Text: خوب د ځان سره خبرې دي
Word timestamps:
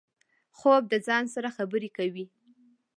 خوب 0.57 0.83
د 0.89 0.93
ځان 1.07 1.23
سره 1.33 1.49
خبرې 1.57 1.89
دي 2.15 2.25